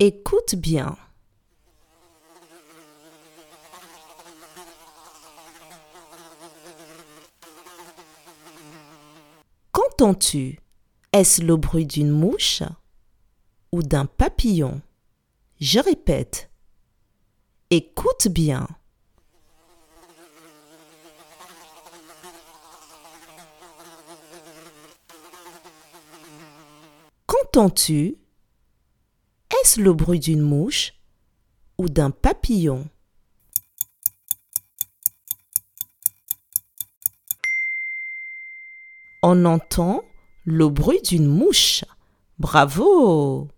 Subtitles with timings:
[0.00, 0.96] Écoute bien.
[9.70, 10.58] Qu'entends-tu?
[11.12, 12.64] Est-ce le bruit d'une mouche
[13.70, 14.82] ou d'un papillon?
[15.60, 16.50] Je répète.
[17.70, 18.66] Écoute bien.
[27.26, 28.18] Qu'entends-tu?
[29.50, 30.94] Est-ce le bruit d'une mouche
[31.78, 32.88] ou d'un papillon?
[39.22, 40.02] On entend
[40.44, 41.84] le bruit d'une mouche.
[42.38, 43.48] Bravo